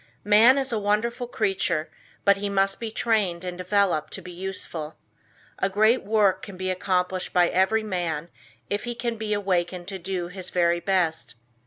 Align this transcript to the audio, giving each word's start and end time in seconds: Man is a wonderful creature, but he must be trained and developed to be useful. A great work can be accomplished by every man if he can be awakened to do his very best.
Man 0.25 0.57
is 0.57 0.71
a 0.71 0.79
wonderful 0.79 1.27
creature, 1.27 1.91
but 2.25 2.37
he 2.37 2.49
must 2.49 2.79
be 2.79 2.89
trained 2.89 3.43
and 3.43 3.55
developed 3.55 4.11
to 4.13 4.21
be 4.23 4.31
useful. 4.31 4.95
A 5.59 5.69
great 5.69 6.01
work 6.03 6.41
can 6.41 6.57
be 6.57 6.71
accomplished 6.71 7.33
by 7.33 7.49
every 7.49 7.83
man 7.83 8.29
if 8.67 8.85
he 8.85 8.95
can 8.95 9.15
be 9.15 9.31
awakened 9.33 9.87
to 9.89 9.99
do 9.99 10.29
his 10.29 10.49
very 10.49 10.79
best. 10.79 11.35